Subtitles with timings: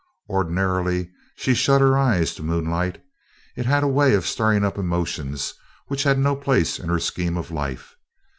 [0.27, 3.03] Ordinarily, she shut her eyes to moonlight,
[3.55, 5.53] it had a way of stirring up emotions
[5.89, 7.95] which had no place in her scheme of life.